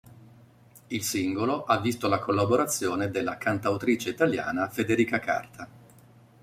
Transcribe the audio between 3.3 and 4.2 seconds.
cantautrice